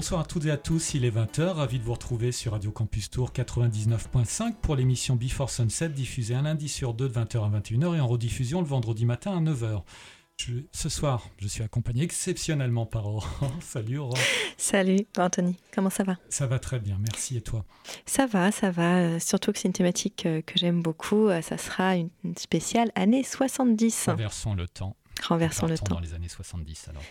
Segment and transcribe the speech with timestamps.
[0.00, 2.70] Bonsoir à toutes et à tous, il est 20h, ravi de vous retrouver sur Radio
[2.70, 7.60] Campus Tour 99.5 pour l'émission Before Sunset diffusée un lundi sur deux de 20h à
[7.60, 9.82] 21h et en rediffusion le vendredi matin à 9h.
[10.72, 13.28] ce soir, je suis accompagné exceptionnellement par Aurore.
[13.60, 14.16] Salut Aurore.
[14.56, 16.16] Salut Anthony, comment ça va?
[16.30, 17.66] Ça va très bien, merci et toi?
[18.06, 21.42] Ça va, ça va, euh, surtout que c'est une thématique euh, que j'aime beaucoup, euh,
[21.42, 22.08] ça sera une
[22.38, 24.08] spéciale année 70.
[24.08, 24.96] Inversons le temps.
[25.22, 25.94] Renversons le temps.
[25.94, 27.02] Dans les années 70 alors.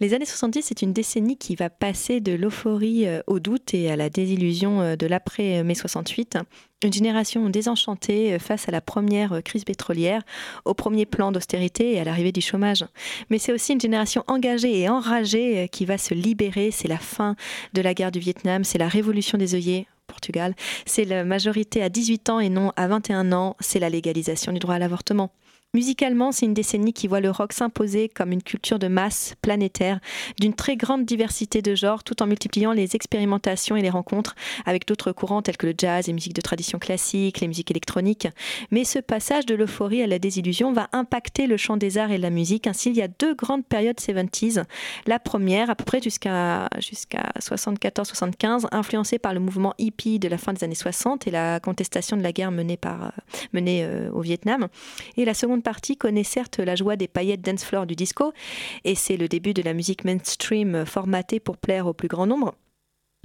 [0.00, 3.90] Les années 70, c'est une décennie qui va passer de l'euphorie euh, au doute et
[3.90, 6.38] à la désillusion euh, de l'après-mai 68.
[6.84, 10.22] Une génération désenchantée euh, face à la première crise pétrolière,
[10.64, 12.84] au premier plan d'austérité et à l'arrivée du chômage.
[13.30, 16.70] Mais c'est aussi une génération engagée et enragée qui va se libérer.
[16.70, 17.36] C'est la fin
[17.72, 19.86] de la guerre du Vietnam, c'est la révolution des œillets.
[20.06, 20.54] Portugal,
[20.86, 24.60] c'est la majorité à 18 ans et non à 21 ans, c'est la légalisation du
[24.60, 25.32] droit à l'avortement.
[25.74, 30.00] Musicalement, c'est une décennie qui voit le rock s'imposer comme une culture de masse planétaire,
[30.40, 34.86] d'une très grande diversité de genres, tout en multipliant les expérimentations et les rencontres avec
[34.86, 38.26] d'autres courants tels que le jazz, les musiques de tradition classique, les musiques électroniques.
[38.70, 42.16] Mais ce passage de l'euphorie à la désillusion va impacter le champ des arts et
[42.16, 42.66] de la musique.
[42.66, 44.64] Ainsi, il y a deux grandes périodes 70s.
[45.06, 50.38] La première, à peu près jusqu'à jusqu'à 74-75, influencée par le mouvement hippie de la
[50.38, 52.78] fin des années 60 et la contestation de la guerre menée,
[53.52, 54.68] menée euh, au Vietnam.
[55.18, 58.32] Et la seconde partie connaît certes la joie des paillettes dance floor du disco,
[58.84, 62.54] et c'est le début de la musique mainstream formatée pour plaire au plus grand nombre.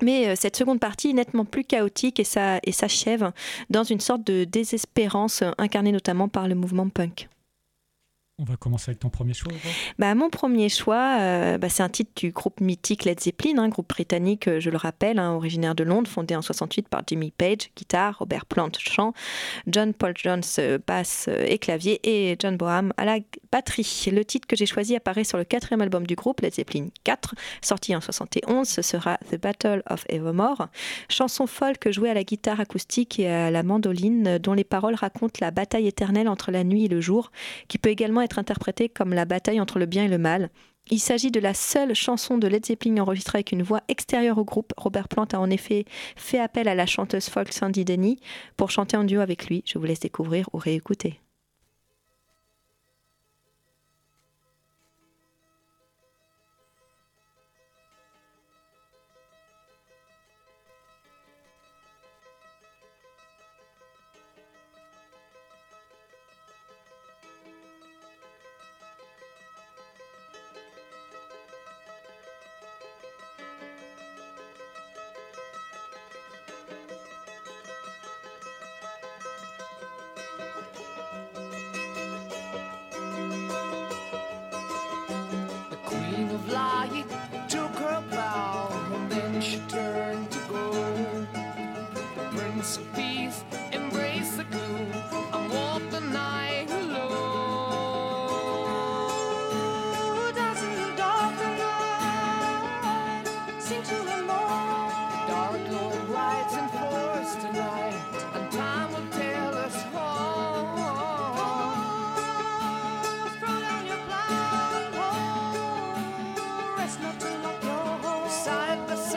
[0.01, 3.31] Mais euh, cette seconde partie est nettement plus chaotique et, s'achève
[3.69, 7.29] dans une sorte de désespérance incarnée notamment par le mouvement punk.
[8.42, 9.53] On va commencer avec ton premier choix.
[10.00, 13.70] Bah, mon premier choix, euh, bah, c'est un titre du groupe mythique Led Zeppelin, un
[13.70, 17.30] groupe britannique, euh, je le rappelle, hein, originaire de Londres, fondé en 68 par Jimmy
[17.30, 19.14] Page, guitare, Robert Plant, chant,
[19.67, 23.19] John Paul Jones, euh, basse et clavier, et John Boham à la
[23.51, 24.07] batterie.
[24.12, 27.35] Le titre que j'ai choisi apparaît sur le quatrième album du groupe, Led Zeppelin 4,
[27.62, 28.68] sorti en 71.
[28.68, 30.68] Ce sera The Battle of Evermore,
[31.09, 35.38] chanson folk jouée à la guitare acoustique et à la mandoline, dont les paroles racontent
[35.41, 37.31] la bataille éternelle entre la nuit et le jour,
[37.68, 40.50] qui peut également être interprétée comme la bataille entre le bien et le mal.
[40.90, 44.44] Il s'agit de la seule chanson de Led Zeppelin enregistrée avec une voix extérieure au
[44.44, 44.74] groupe.
[44.78, 48.19] Robert Plant a en effet fait appel à la chanteuse folk Sandy Denny
[48.58, 49.64] pour chanter en duo avec lui.
[49.66, 51.19] Je vous laisse découvrir ou réécouter.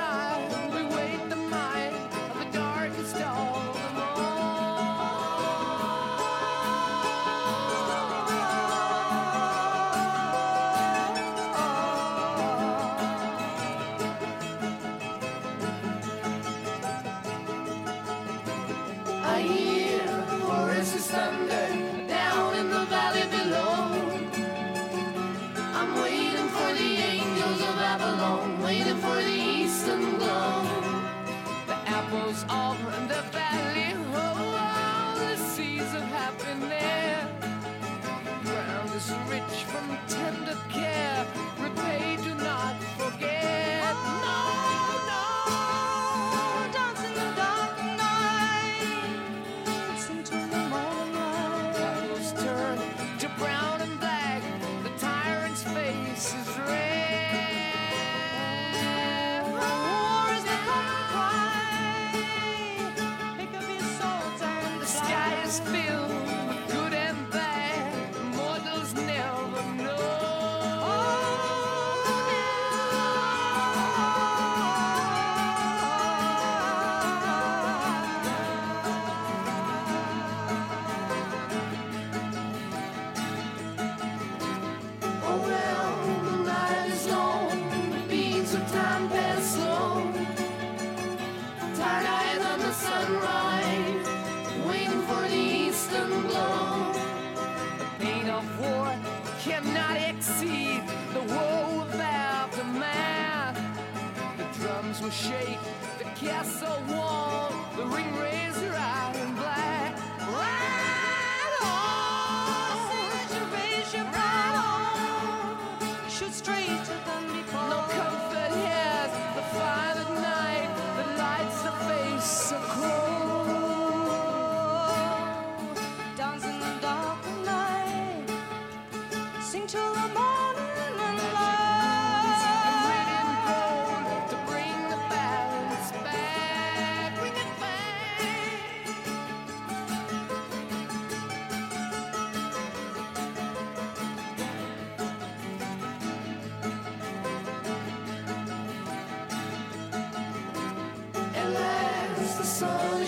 [0.05, 0.74] Time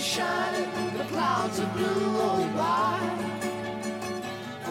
[0.07, 3.01] shining, the clouds of blue oh, roll by.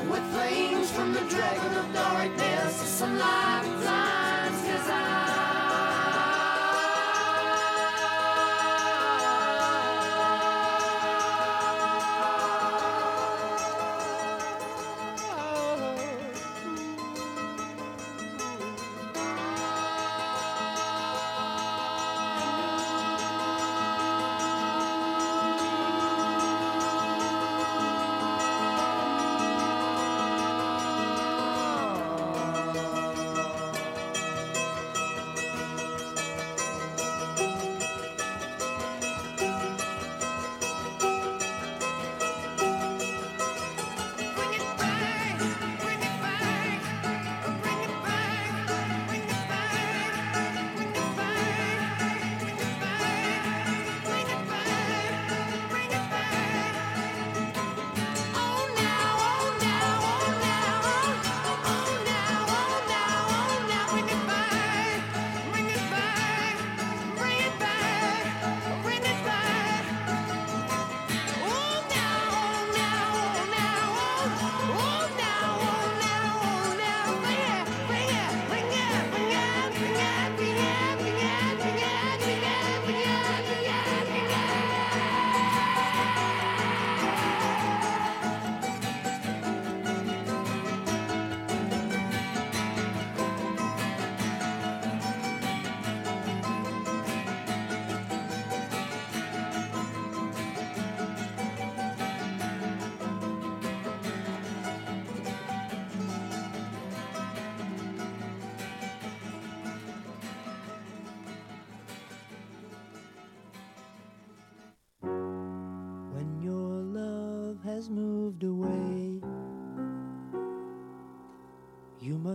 [0.09, 3.44] With flames from the dragon of darkness, the sunlight.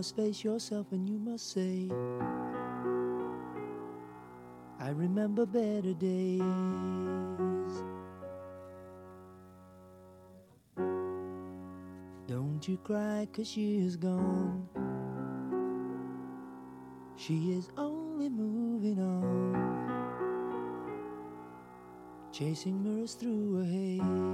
[0.01, 1.87] must face yourself and you must say,
[4.79, 6.41] I remember better days.
[12.27, 14.67] Don't you cry, cause she is gone.
[17.15, 19.53] She is only moving on,
[22.31, 24.30] chasing mirrors through a haze.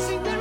[0.00, 0.33] On,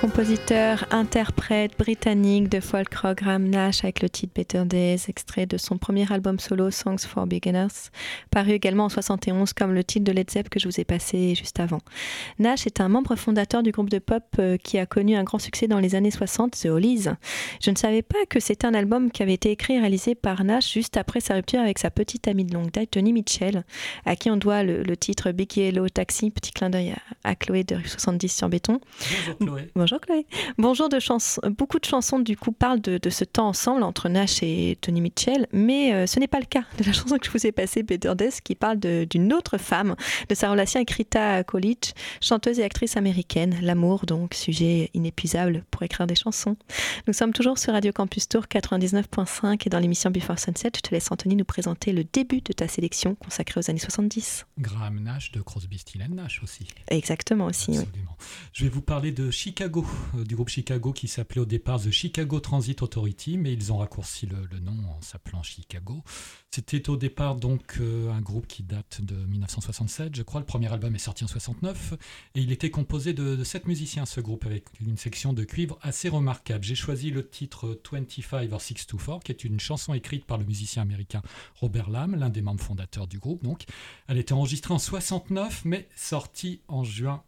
[0.00, 1.37] compositeur, interprète
[1.78, 6.10] britannique de folk rock Graham Nash avec le titre Better Days, extrait de son premier
[6.12, 7.90] album solo Songs for Beginners,
[8.30, 11.34] paru également en 71 comme le titre de Led Zepp que je vous ai passé
[11.34, 11.80] juste avant.
[12.38, 15.38] Nash est un membre fondateur du groupe de pop euh, qui a connu un grand
[15.38, 17.06] succès dans les années 60, The Hollies.
[17.62, 20.44] Je ne savais pas que c'était un album qui avait été écrit et réalisé par
[20.44, 23.64] Nash juste après sa rupture avec sa petite amie de longue date, Tony Mitchell,
[24.04, 26.90] à qui on doit le, le titre Big Yellow Taxi, petit clin d'œil
[27.24, 28.80] à, à Chloé de rue 70 sur béton.
[29.00, 29.70] Bonjour Chloé.
[29.74, 30.26] Bonjour Chloé.
[30.58, 31.37] Bonjour de chansons.
[31.56, 35.00] Beaucoup de chansons du coup parlent de, de ce temps ensemble entre Nash et Tony
[35.00, 37.52] Mitchell, mais euh, ce n'est pas le cas de la chanson que je vous ai
[37.52, 39.96] passée, Better Days, qui parle d'une autre femme,
[40.28, 43.56] de sa relation avec Rita Coolidge, chanteuse et actrice américaine.
[43.62, 46.56] L'amour, donc, sujet inépuisable pour écrire des chansons.
[47.06, 50.90] Nous sommes toujours sur Radio Campus Tour 99.5 et dans l'émission Before Sunset, je te
[50.90, 54.46] laisse Anthony nous présenter le début de ta sélection consacrée aux années 70.
[54.58, 56.66] Graham Nash de Crosby, Still and Nash aussi.
[56.88, 57.78] Exactement aussi, oui.
[57.78, 58.16] Absolument.
[58.52, 62.40] Je vais vous parler de Chicago, euh, du groupe Chicago qui au départ The Chicago
[62.40, 66.02] Transit Authority, mais ils ont raccourci le, nom en s'appelant Chicago.
[66.50, 70.40] C'était au départ donc euh, un groupe qui date de 1967, je crois.
[70.40, 71.94] Le premier album est sorti en 69
[72.34, 75.78] et il était composé de, de sept musiciens, ce groupe, avec une section de cuivre
[75.82, 76.64] assez remarquable.
[76.64, 80.82] J'ai choisi le titre 25 or 624, qui est une chanson écrite par le musicien
[80.82, 81.22] américain
[81.56, 83.42] Robert Lamb, l'un des membres fondateurs du groupe.
[83.42, 83.64] Donc,
[84.06, 87.22] elle était enregistrée en 69, mais sortie en juin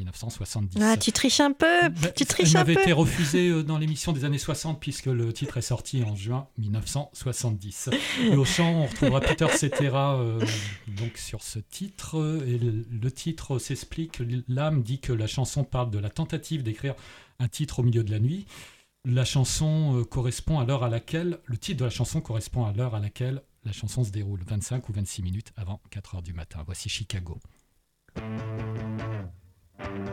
[0.00, 0.78] 1970.
[0.82, 3.62] Ah, tu triches un peu Bah, Tu elle triches un m'avait peu été refusée euh,
[3.62, 7.90] dans l'émission des années 60 puisque le titre est sorti en juin 1970.
[8.24, 10.40] Et au chant, on retrouvera Peter Cetera euh,
[10.88, 12.42] donc sur ce titre.
[12.46, 14.20] Et le, le titre s'explique.
[14.48, 16.94] L'âme dit que la chanson parle de la tentative d'écrire
[17.38, 18.46] un titre au milieu de la nuit.
[19.06, 22.72] La chanson euh, correspond à l'heure à laquelle, le titre de la chanson correspond à
[22.72, 26.32] l'heure à laquelle la chanson se déroule, 25 ou 26 minutes avant 4 heures du
[26.34, 26.62] matin.
[26.66, 27.38] Voici Chicago.
[29.82, 30.10] Thank you.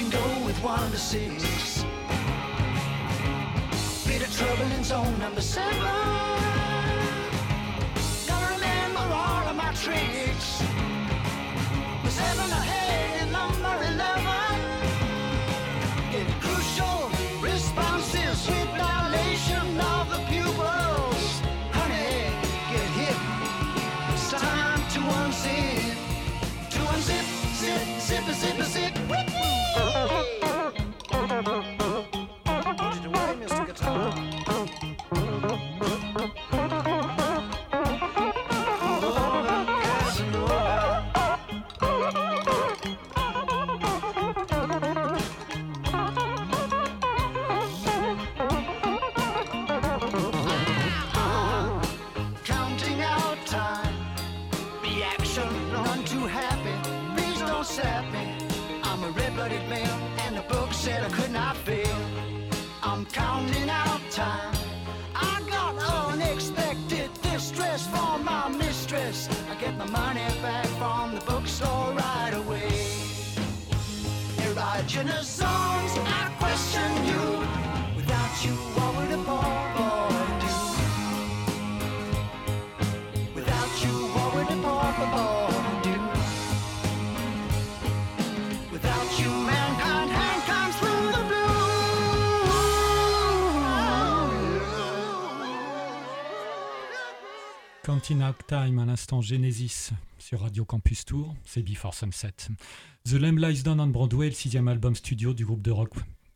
[0.00, 1.84] And go with one to six.
[4.06, 5.78] Bit of trouble in zone number seven.
[8.26, 10.73] Gotta remember all of my tricks.
[98.24, 102.32] Out Time à l'instant Genesis sur Radio Campus Tour, c'est Before Sunset.
[103.04, 105.90] The Lamb Lies Down on Broadway, le sixième album studio du groupe de rock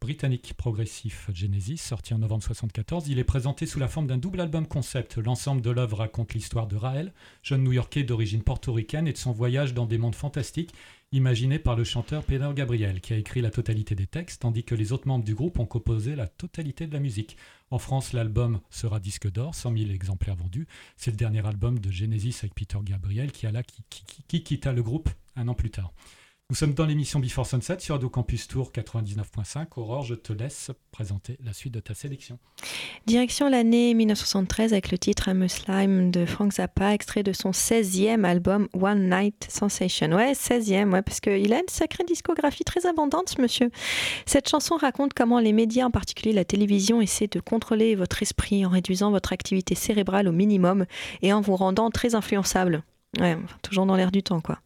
[0.09, 3.09] britannique progressif Genesis, sorti en novembre 1974.
[3.09, 5.19] Il est présenté sous la forme d'un double album concept.
[5.19, 9.75] L'ensemble de l'œuvre raconte l'histoire de Raël, jeune New-Yorkais d'origine portoricaine, et de son voyage
[9.75, 10.73] dans des mondes fantastiques
[11.13, 14.75] imaginés par le chanteur Peter Gabriel, qui a écrit la totalité des textes, tandis que
[14.75, 17.37] les autres membres du groupe ont composé la totalité de la musique.
[17.71, 20.67] En France, l'album sera disque d'or, 100 000 exemplaires vendus.
[20.97, 24.83] C'est le dernier album de Genesis avec Peter Gabriel, qui, a là, qui quitta le
[24.83, 25.93] groupe un an plus tard.
[26.51, 29.67] Nous sommes dans l'émission Before Sunset sur Radio Campus Tour 99.5.
[29.77, 32.39] Aurore, je te laisse présenter la suite de ta sélection.
[33.05, 37.51] Direction l'année 1973 avec le titre I'm a Slime de Frank Zappa, extrait de son
[37.51, 40.11] 16e album One Night Sensation.
[40.13, 43.71] Ouais, 16e, ouais, parce qu'il a une sacrée discographie très abondante, monsieur.
[44.25, 48.65] Cette chanson raconte comment les médias, en particulier la télévision, essaient de contrôler votre esprit
[48.65, 50.87] en réduisant votre activité cérébrale au minimum
[51.21, 52.85] et en vous rendant très influençable.
[53.63, 54.59] Toujours dans l'air du temps, quoi.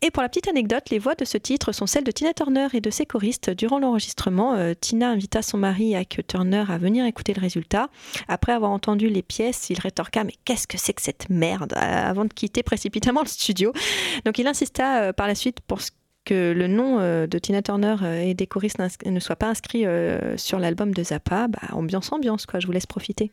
[0.00, 2.66] Et pour la petite anecdote, les voix de ce titre sont celles de Tina Turner
[2.72, 3.50] et de ses choristes.
[3.50, 7.88] Durant l'enregistrement, euh, Tina invita son mari, Ike Turner, à venir écouter le résultat.
[8.28, 11.80] Après avoir entendu les pièces, il rétorqua Mais qu'est-ce que c'est que cette merde euh,
[11.80, 13.72] avant de quitter précipitamment le studio.
[14.24, 15.78] Donc il insista euh, par la suite pour
[16.24, 19.84] que le nom de Tina Turner et des choristes ne soit pas inscrit
[20.36, 21.48] sur l'album de Zappa.
[21.48, 22.60] Bah, ambiance, ambiance, quoi.
[22.60, 23.32] Je vous laisse profiter.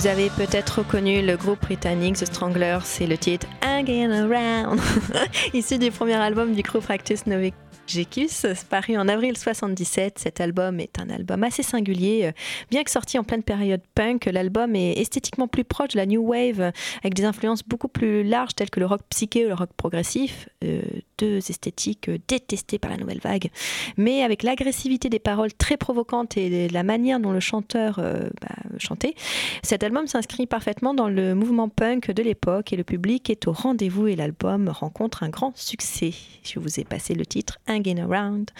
[0.00, 4.80] Vous avez peut-être reconnu le groupe britannique The Stranglers, c'est le titre Again Around,
[5.52, 10.18] issu du premier album du groupe Actus Novicus, paru en avril 77.
[10.18, 12.28] Cet album est un album assez singulier.
[12.28, 12.32] Euh,
[12.70, 16.22] Bien que sorti en pleine période punk, l'album est esthétiquement plus proche de la new
[16.22, 19.68] wave, avec des influences beaucoup plus larges telles que le rock psyché ou le rock
[19.76, 20.80] progressif, euh,
[21.20, 23.50] deux esthétiques euh, détestées par la nouvelle vague
[23.96, 28.56] mais avec l'agressivité des paroles très provocantes et la manière dont le chanteur euh, bah,
[28.78, 29.14] chantait,
[29.62, 33.52] cet album s'inscrit parfaitement dans le mouvement punk de l'époque et le public est au
[33.52, 36.12] rendez-vous et l'album rencontre un grand succès.
[36.42, 38.50] Je vous ai passé le titre Hanging Around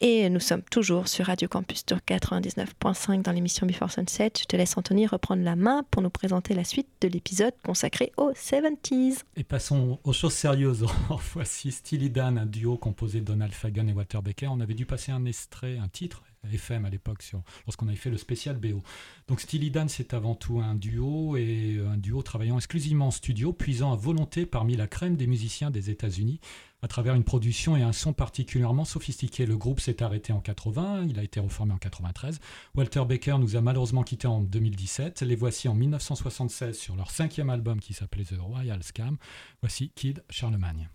[0.00, 4.32] et nous sommes toujours sur Radio Campus Tour 99.5 dans l'émission Before Sunset.
[4.38, 8.12] Je te laisse Anthony reprendre la main pour nous présenter la suite de l'épisode consacré
[8.16, 9.18] aux 70s.
[9.36, 10.86] Et passons aux choses sérieuses.
[11.34, 14.48] Voici Steely Dan, un duo composé de Donald Fagan et Walter Becker.
[14.48, 17.24] On avait dû passer un extrait, un titre FM à l'époque,
[17.66, 18.82] lorsqu'on avait fait le spécial BO.
[19.26, 23.52] Donc Steely Dan, c'est avant tout un duo, et un duo travaillant exclusivement en studio,
[23.52, 26.40] puisant à volonté parmi la crème des musiciens des États-Unis,
[26.82, 29.46] à travers une production et un son particulièrement sophistiqué.
[29.46, 32.40] Le groupe s'est arrêté en 80, il a été reformé en 93.
[32.74, 35.22] Walter Becker nous a malheureusement quittés en 2017.
[35.22, 39.16] Les voici en 1976 sur leur cinquième album qui s'appelait The Royal Scam.
[39.60, 40.88] Voici Kid Charlemagne.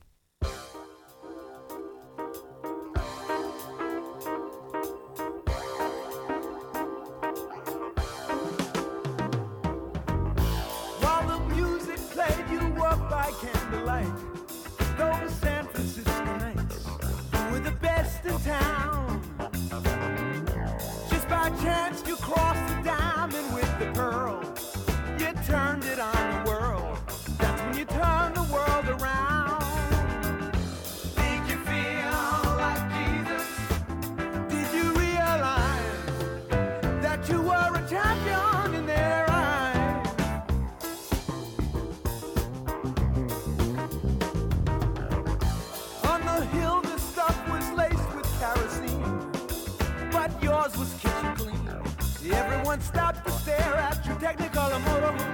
[52.82, 55.33] Stopped to stare at your Technicolor motorhome.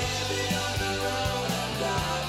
[0.00, 2.19] living on the road and die.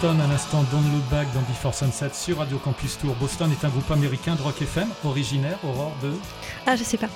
[0.00, 3.14] Boston à l'instant Don't Look Back dans Before Sunset sur Radio Campus Tour.
[3.16, 6.12] Boston est un groupe américain de rock FM originaire, Aurore de,
[6.66, 7.08] Ah, je sais pas.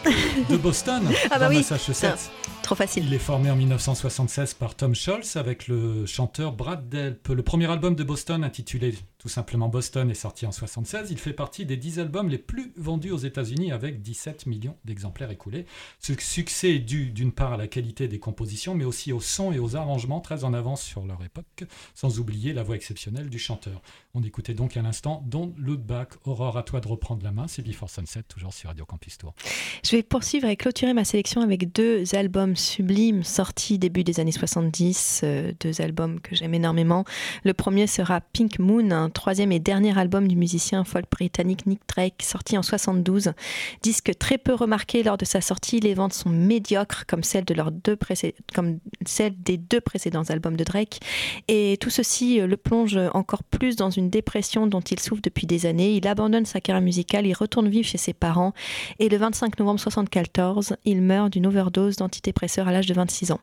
[0.51, 1.57] de Boston, Ah bah dans oui.
[1.59, 2.30] Massachusetts.
[2.62, 3.05] Trop facile.
[3.07, 7.28] Il est formé en 1976 par Tom Scholz avec le chanteur Brad Delp.
[7.28, 8.95] Le premier album de Boston, intitulé
[9.25, 11.11] tout simplement Boston, est sorti en 76.
[11.11, 15.31] Il fait partie des 10 albums les plus vendus aux États-Unis avec 17 millions d'exemplaires
[15.31, 15.64] écoulés.
[15.99, 19.51] Ce succès est dû d'une part à la qualité des compositions, mais aussi au son
[19.51, 21.64] et aux arrangements très en avance sur leur époque,
[21.95, 23.81] sans oublier la voix exceptionnelle du chanteur.
[24.12, 26.11] On écoutait donc à l'instant Don't Look Back.
[26.27, 27.49] Aurore, à toi de reprendre la main.
[27.49, 29.33] C'est Before Sunset, toujours sur Radio Campus Tour.
[29.83, 34.33] Je vais poursuivre et clôturer ma sélection avec deux albums sublimes sortis début des années
[34.33, 37.07] 70, euh, deux albums que j'aime énormément.
[37.43, 41.81] Le premier sera Pink Moon, un troisième et dernier album du musicien folk britannique Nick
[41.89, 43.33] Drake, sorti en 72.
[43.83, 47.55] Disque très peu remarqué lors de sa sortie, les ventes sont médiocres comme celles, des
[49.57, 51.01] deux précédents albums de Drake.
[51.49, 55.47] Et tout ceci euh, le plonge encore plus dans une dépression dont il souffre depuis
[55.47, 55.95] des années.
[55.95, 58.53] Il abandonne sa carrière musicale, il retourne vivre chez ses parents
[58.99, 63.41] et le 25 novembre 1974, il meurt d'une overdose d'antidépresseurs à l'âge de 26 ans.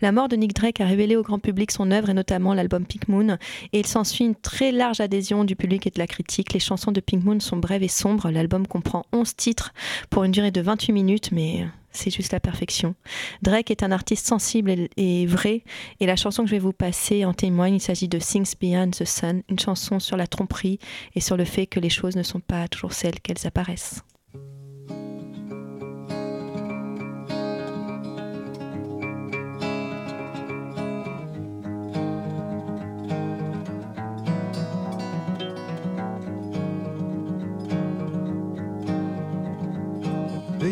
[0.00, 2.86] La mort de Nick Drake a révélé au grand public son œuvre et notamment l'album
[2.86, 3.38] Pink Moon
[3.72, 6.52] et il s'ensuit une très large adhésion du public et de la critique.
[6.52, 8.30] Les chansons de Pink Moon sont brèves et sombres.
[8.30, 9.72] L'album comprend 11 titres
[10.10, 12.94] pour une durée de 28 minutes mais c'est juste la perfection.
[13.42, 15.62] Drake est un artiste sensible et, vrai
[16.00, 17.74] et la chanson que je vais vous passer en témoigne.
[17.74, 20.78] Il s'agit de Things Beyond the Sun, une chanson sur la tromperie
[21.14, 24.02] et sur le fait que les choses ne sont pas toujours celles qu'elles apparaissent.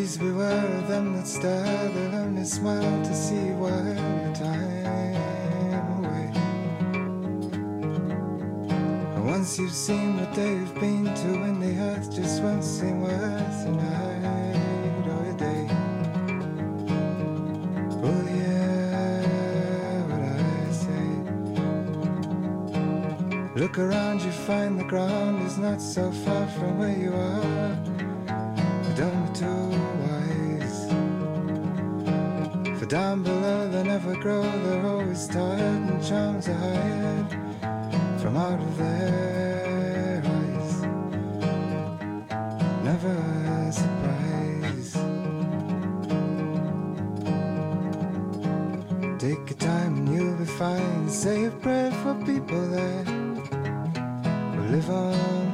[0.06, 4.84] Please beware of them that stare, they'll only smile to see while your time
[5.98, 6.30] away.
[9.20, 13.70] Once you've seen what they've been to, and the earth just won't seem worth a
[13.72, 15.66] night or a day.
[18.06, 21.06] Oh yeah, what I say.
[23.60, 28.05] Look around, you find the ground is not so far from where you are.
[28.96, 29.02] Be
[29.34, 29.46] too
[30.04, 30.88] wise.
[32.78, 37.30] For down below they never grow, they're always tired and charms are hired
[38.22, 40.82] from out of their eyes.
[42.84, 44.92] Never a surprise.
[49.18, 51.10] Take your time and you'll be fine.
[51.10, 53.06] Say a prayer for people that
[54.56, 55.45] will live on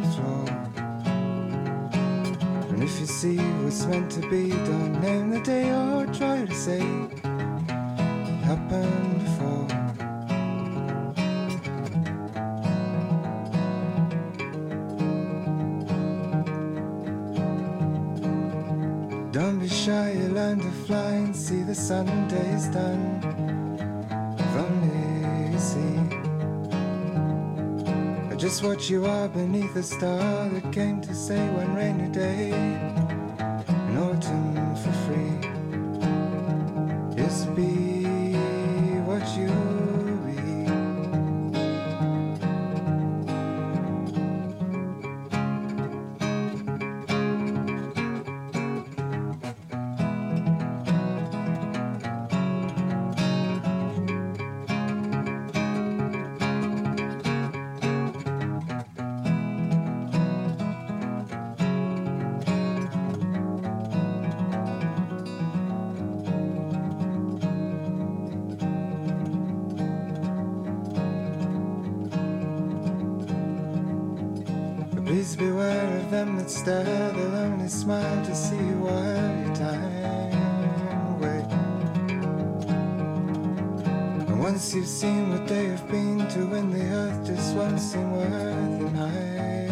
[3.22, 9.14] see what's meant to be, don't name the day or try to say it happened
[9.22, 9.68] before.
[19.30, 22.21] Don't be shy, you learn to fly and see the Sunday's
[28.62, 34.76] what you are beneath a star that came to say one rainy day in autumn
[34.76, 35.51] for free.
[84.42, 88.26] Once you've seen what they have been to, when the earth just won't seem worth
[88.26, 89.70] a night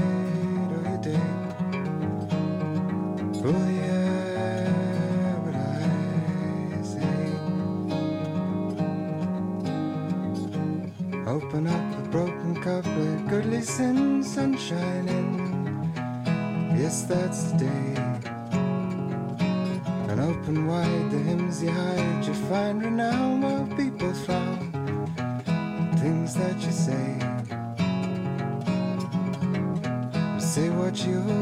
[0.74, 1.28] or a day.
[3.44, 4.68] Oh yeah,
[5.42, 5.72] what I
[6.92, 7.20] say.
[11.26, 15.28] Open up a broken cup, let goodly listen, sunshine in.
[16.78, 17.96] Yes, that's the day.
[20.10, 24.59] And open wide the hymns you hide, you find renown while people frown.
[26.30, 27.18] Things that you say.
[30.38, 31.39] Say what you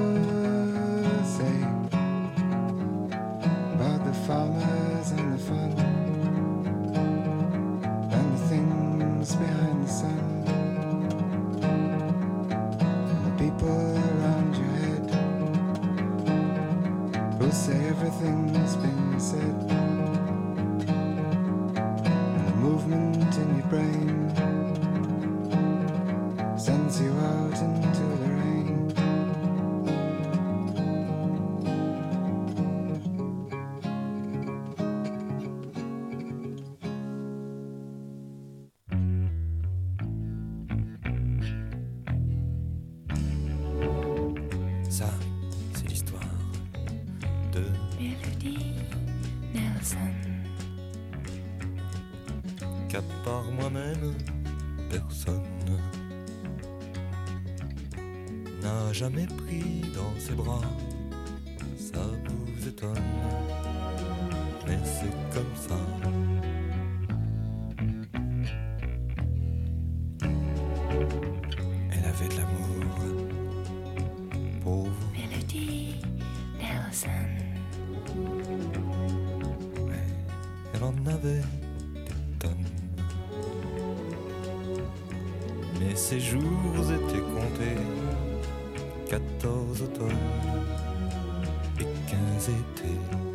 [81.19, 81.41] avait
[82.41, 82.49] des.
[85.81, 86.43] Mais ses jours
[86.77, 87.81] étaient comptés.
[89.09, 90.09] 14 automnes
[91.81, 93.28] et 15 étés.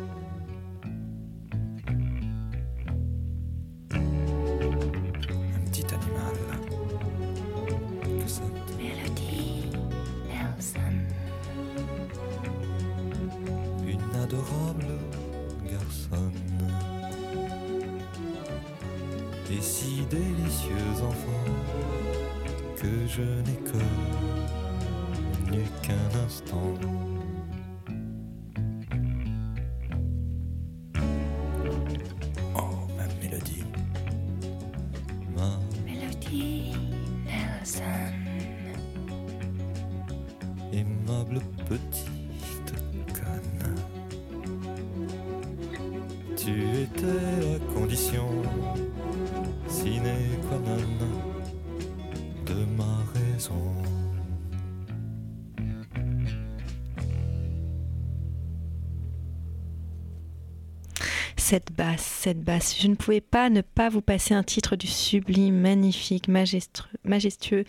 [62.24, 62.76] Cette basse.
[62.80, 67.64] Je ne pouvais pas ne pas vous passer un titre du sublime, magnifique, majestueux, majestueux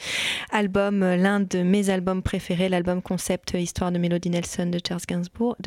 [0.52, 4.80] album, euh, l'un de mes albums préférés, l'album concept euh, Histoire de Mélodie Nelson de,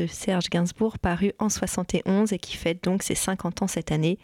[0.06, 4.18] Serge Gainsbourg, paru en 71 et qui fête donc ses 50 ans cette année.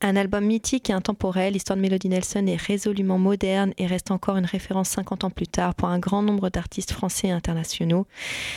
[0.00, 4.36] Un album mythique et intemporel, l'histoire de Mélodie Nelson est résolument moderne et reste encore
[4.36, 8.06] une référence 50 ans plus tard pour un grand nombre d'artistes français et internationaux.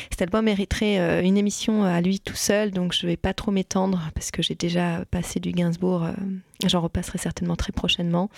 [0.10, 3.34] Cet album mériterait euh, une émission à lui tout seul, donc je ne vais pas
[3.34, 6.08] trop m'étendre parce que j'ai déjà passé du Gainsbourg.
[6.66, 8.30] J'en repasserai certainement très prochainement.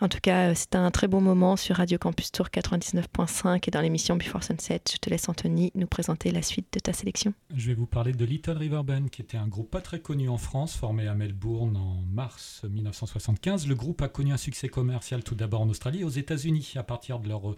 [0.00, 3.70] En tout cas, euh, c'était un très bon moment sur Radio Campus Tour 99.5 et
[3.70, 4.80] dans l'émission Before Sunset.
[4.90, 7.32] Je te laisse, Anthony, nous présenter la suite de ta sélection.
[7.54, 10.28] Je vais vous parler de Little River Band, qui était un groupe pas très connu
[10.28, 13.66] en France, formé à Melbourne en mars 1975.
[13.66, 16.82] Le groupe a connu un succès commercial tout d'abord en Australie et aux États-Unis à
[16.82, 17.56] partir de leur euh,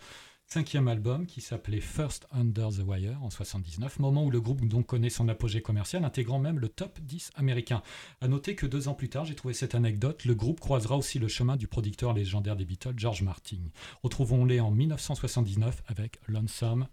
[0.52, 5.08] cinquième album qui s'appelait First Under the Wire en 79, moment où le groupe connaît
[5.08, 7.82] son apogée commercial, intégrant même le top 10 américain.
[8.20, 11.18] À noter que deux ans plus tard, j'ai trouvé cette anecdote, le groupe croisera aussi
[11.18, 13.62] le chemin du producteur légendaire des Beatles, George Martin.
[14.02, 16.86] Retrouvons-les en 1979 avec Lonesome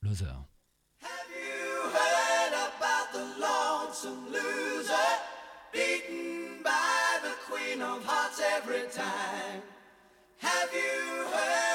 [0.00, 0.26] Loser.
[10.40, 11.73] Have you heard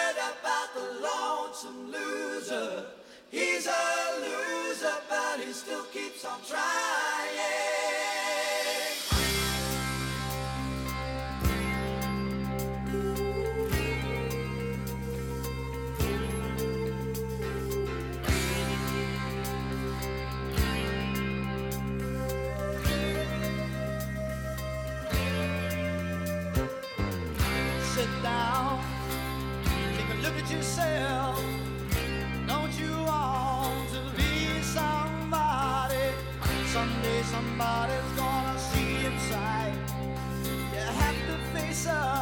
[1.64, 2.86] lonesome loser?
[3.32, 3.72] He's a
[4.22, 7.79] loser, but he still keeps on trying.
[41.80, 42.19] sorry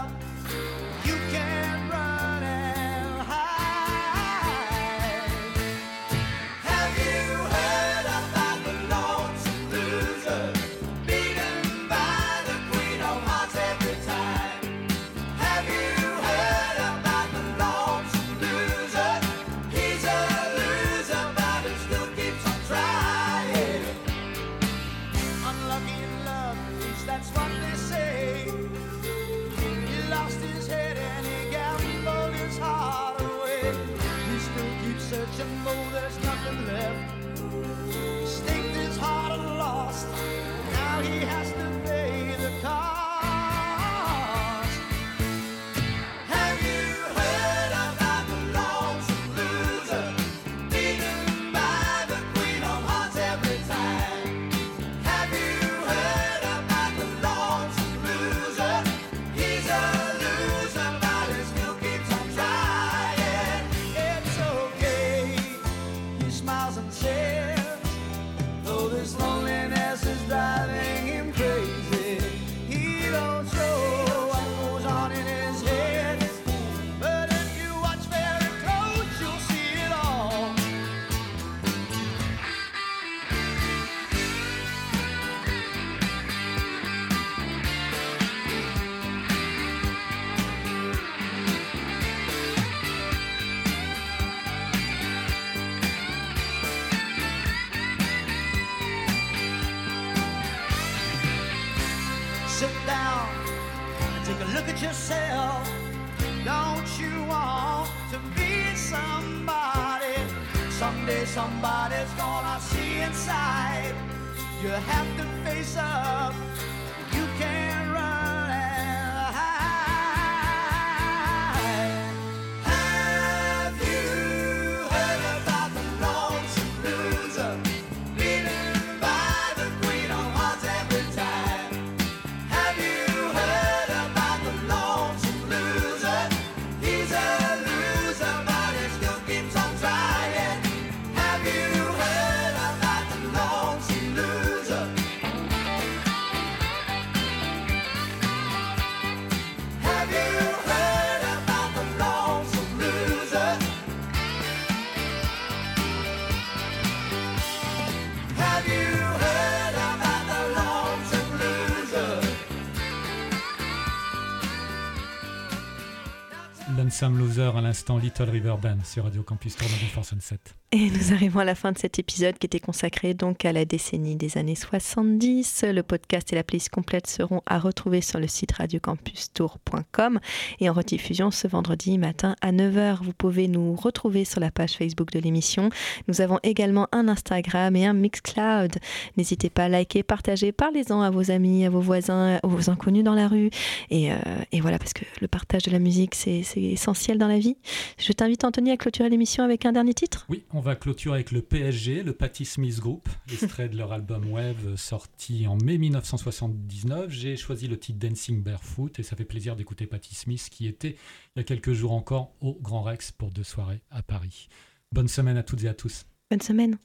[167.02, 170.40] Lonesome Loser à l'instant Little River Band sur Radio Campus Tour Before Sunset.
[170.74, 173.64] Et nous arrivons à la fin de cet épisode qui était consacré donc à la
[173.64, 175.64] décennie des années 70.
[175.72, 180.20] Le podcast et la playlist complète seront à retrouver sur le site radiocampustour.com
[180.60, 182.98] et en rediffusion ce vendredi matin à 9h.
[183.02, 185.70] Vous pouvez nous retrouver sur la page Facebook de l'émission.
[186.10, 188.76] Nous avons également un Instagram et un Mixcloud.
[189.16, 193.16] N'hésitez pas à liker, partager, parlez-en à vos amis, à vos voisins, vos inconnus dans
[193.16, 193.52] la rue.
[193.90, 194.18] Et, euh,
[194.52, 196.44] et voilà, parce que le partage de la musique, c'est
[196.88, 197.58] essentiel dans la vie.
[197.98, 200.26] Je t'invite Anthony à clôturer l'émission avec un dernier titre.
[200.30, 204.32] Oui, on va clôturer avec le PSG, le Patti Smith Group, extrait de leur album
[204.32, 207.10] Wave sorti en mai 1979.
[207.10, 210.96] J'ai choisi le titre Dancing Barefoot et ça fait plaisir d'écouter Patti Smith qui était
[211.36, 214.48] il y a quelques jours encore au Grand Rex pour deux soirées à Paris.
[214.94, 216.06] Bonne semaine à toutes et à tous.
[216.32, 216.78] Bonne semaine.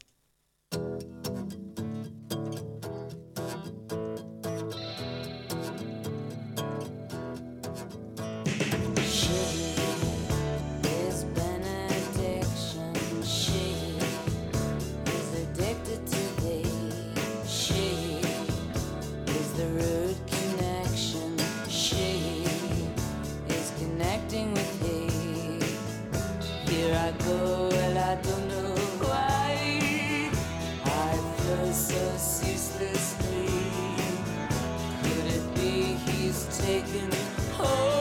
[36.74, 37.91] Oh.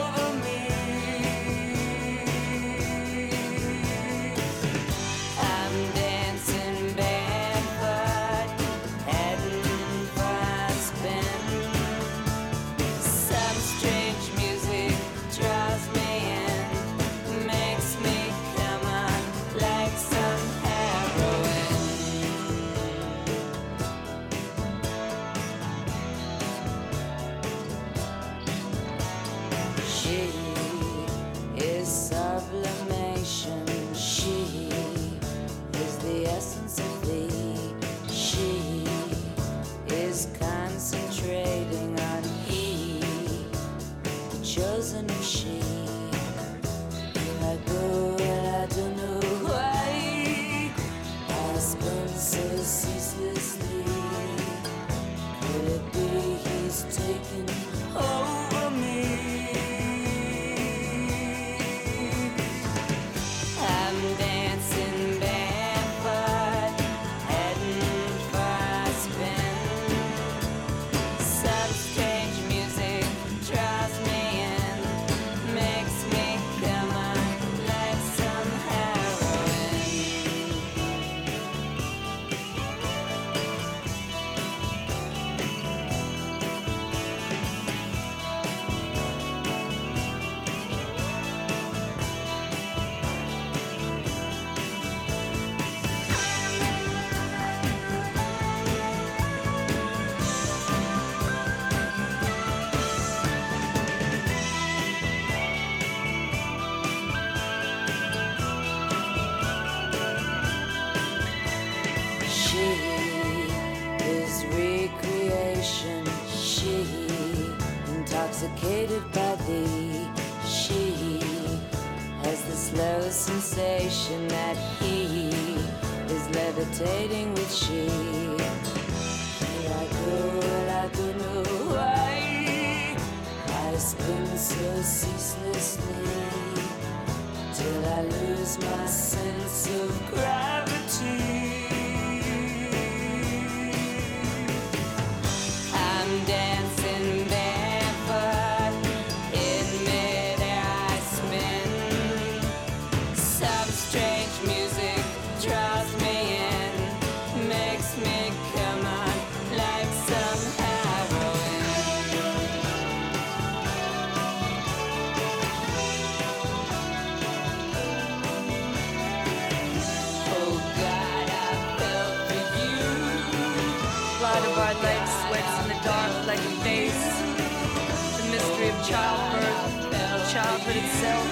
[178.82, 181.22] Childbirth, childhood itself,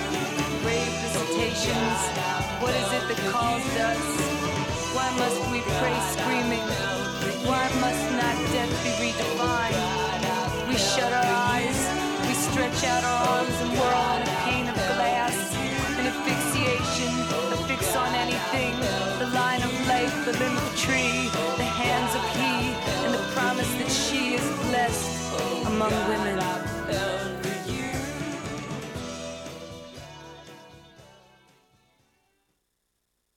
[0.63, 1.99] grave visitations.
[2.63, 3.99] What is it that calls us?
[4.95, 6.63] Why must we pray screaming?
[7.43, 10.69] Why must not death be redefined?
[10.69, 11.81] We shut our eyes,
[12.23, 15.35] we stretch out our arms and whirl in a pane of glass.
[15.99, 17.11] An asphyxiation,
[17.51, 18.79] a fix on anything.
[19.19, 21.27] The line of life, the limb of tree,
[21.59, 26.60] the hands of he, and the promise that she is blessed among women.